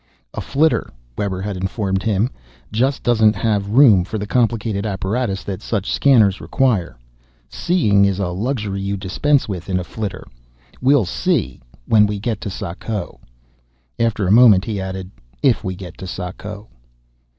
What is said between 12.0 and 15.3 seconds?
we get to Sako." After a moment he had added,